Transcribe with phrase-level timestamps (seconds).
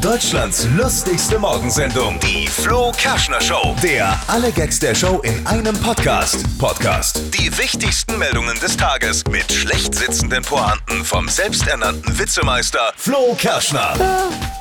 [0.00, 3.76] Deutschlands lustigste Morgensendung, die Flo Kerschner Show.
[3.82, 6.42] Der alle Gags der Show in einem Podcast.
[6.58, 7.20] Podcast.
[7.34, 13.92] Die wichtigsten Meldungen des Tages mit schlecht sitzenden Pointen vom selbsternannten Witzemeister Flo Kerschner.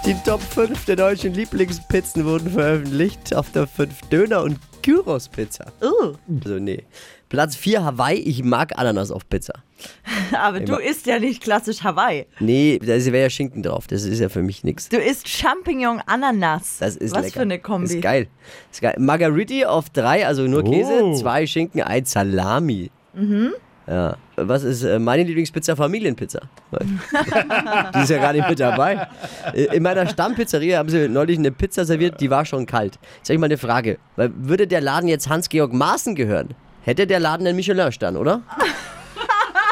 [0.06, 3.34] Die Top 5 der deutschen Lieblingspizzen wurden veröffentlicht.
[3.34, 5.72] Auf der 5 Döner und Gyros Pizza.
[5.82, 6.84] Uh, Also nee.
[7.30, 8.18] Platz 4 Hawaii.
[8.20, 9.54] Ich mag Ananas auf Pizza.
[10.34, 12.26] aber du isst ja nicht klassisch Hawaii.
[12.40, 13.86] Nee, da wäre ja Schinken drauf.
[13.88, 14.90] Das ist ja für mich nichts.
[14.90, 16.78] Du isst Champignon-Ananas.
[16.80, 17.34] Das ist Was lecker.
[17.34, 17.86] für eine Kombi.
[17.96, 18.28] Ist geil.
[18.72, 18.96] Ist geil.
[18.98, 21.16] Margariti auf 3, also nur Käse, Oh.
[21.16, 22.90] zwei Schinken, ein Salami.
[23.14, 23.52] Mhm.
[23.90, 24.18] Ja.
[24.36, 25.76] Was ist äh, meine Lieblingspizza?
[25.76, 26.42] Familienpizza.
[26.80, 29.08] die ist ja gar nicht mit dabei.
[29.54, 33.00] Äh, In meiner Stammpizzeria haben sie neulich eine Pizza serviert, die war schon kalt.
[33.18, 33.98] Jetzt habe ich mal eine Frage.
[34.16, 36.50] Würde der Laden jetzt Hans-Georg Maaßen gehören,
[36.84, 38.42] hätte der Laden einen Michelin-Stern, oder?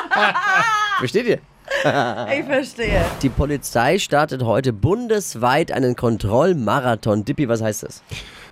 [0.99, 1.39] Versteht ihr?
[2.33, 3.05] Ich verstehe.
[3.21, 7.23] Die Polizei startet heute bundesweit einen Kontrollmarathon.
[7.23, 8.01] Dippi, was heißt das?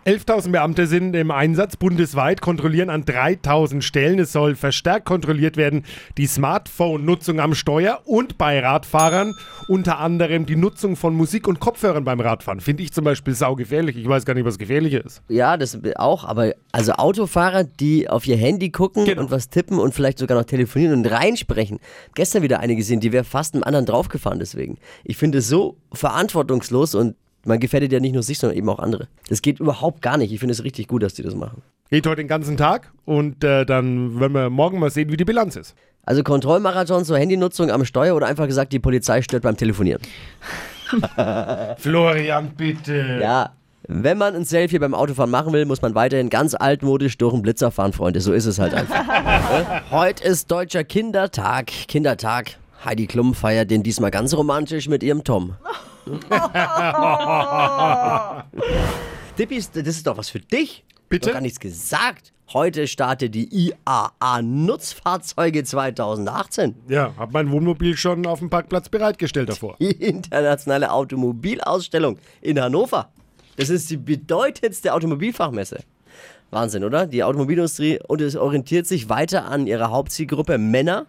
[0.05, 4.19] 11.000 Beamte sind im Einsatz bundesweit, kontrollieren an 3.000 Stellen.
[4.19, 5.83] Es soll verstärkt kontrolliert werden
[6.17, 9.33] die Smartphone-Nutzung am Steuer und bei Radfahrern.
[9.67, 12.59] Unter anderem die Nutzung von Musik und Kopfhörern beim Radfahren.
[12.61, 13.97] Finde ich zum Beispiel saugefährlich.
[13.97, 15.23] Ich weiß gar nicht, was gefährlicher ist.
[15.27, 19.23] Ja, das auch, aber also Autofahrer, die auf ihr Handy gucken Genau.
[19.23, 21.79] und was tippen und vielleicht sogar noch telefonieren und reinsprechen.
[22.13, 24.77] Gestern wieder eine gesehen, die wäre fast einem anderen draufgefahren deswegen.
[25.03, 27.15] Ich finde es so verantwortungslos und
[27.45, 29.07] man gefährdet ja nicht nur sich, sondern eben auch andere.
[29.29, 30.31] Das geht überhaupt gar nicht.
[30.31, 31.61] Ich finde es richtig gut, dass die das machen.
[31.89, 35.25] Geht heute den ganzen Tag und äh, dann werden wir morgen mal sehen, wie die
[35.25, 35.75] Bilanz ist.
[36.03, 40.01] Also Kontrollmarathon zur Handynutzung am Steuer oder einfach gesagt, die Polizei stört beim Telefonieren.
[41.77, 43.19] Florian, bitte.
[43.21, 43.51] Ja.
[43.87, 47.43] Wenn man ein Selfie beim Autofahren machen will, muss man weiterhin ganz altmodisch durch den
[47.43, 48.19] Blitzer fahren, Freunde.
[48.19, 49.05] So ist es halt einfach.
[49.05, 49.81] Ne?
[49.91, 51.67] Heute ist Deutscher Kindertag.
[51.67, 52.57] Kindertag.
[52.83, 55.53] Heidi Klum feiert den diesmal ganz romantisch mit ihrem Tom.
[59.37, 60.85] Dippi, das ist doch was für dich.
[61.09, 61.27] Bitte?
[61.27, 62.31] Doch gar nichts gesagt.
[62.53, 66.75] Heute startet die IAA Nutzfahrzeuge 2018.
[66.87, 69.75] Ja, hab mein Wohnmobil schon auf dem Parkplatz bereitgestellt davor.
[69.79, 73.09] Die internationale Automobilausstellung in Hannover.
[73.57, 75.79] Das ist die bedeutendste Automobilfachmesse.
[76.51, 77.07] Wahnsinn, oder?
[77.07, 81.07] Die Automobilindustrie und es orientiert sich weiter an ihrer Hauptzielgruppe Männer.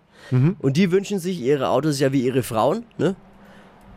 [0.58, 3.14] Und die wünschen sich ihre Autos ja wie ihre Frauen, ne?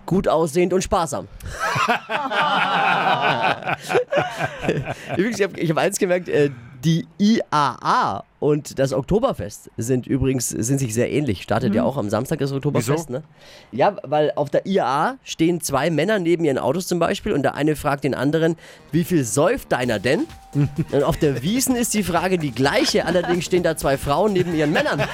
[0.10, 1.28] Gut aussehend und sparsam.
[5.16, 6.50] Übrigens, ich habe hab eins gemerkt, äh,
[6.84, 11.42] die IAA und das Oktoberfest sind übrigens sind sich sehr ähnlich.
[11.44, 13.20] Startet ja auch am Samstag das Oktoberfest, Wieso?
[13.20, 13.24] ne?
[13.72, 17.56] Ja, weil auf der IAA stehen zwei Männer neben ihren Autos zum Beispiel und der
[17.56, 18.56] eine fragt den anderen,
[18.92, 20.26] wie viel säuft deiner denn?
[20.92, 24.56] und auf der Wiesen ist die Frage die gleiche, allerdings stehen da zwei Frauen neben
[24.56, 25.04] ihren Männern.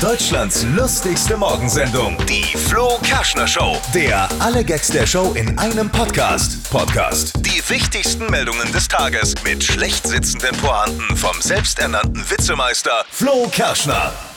[0.00, 3.76] Deutschlands lustigste Morgensendung, die Flo Kerschner Show.
[3.94, 6.70] Der alle Gags der Show in einem Podcast.
[6.70, 7.34] Podcast.
[7.40, 14.29] Die wichtigsten Meldungen des Tages mit schlecht sitzenden Pointen vom selbsternannten Witzemeister Flo Kerschner.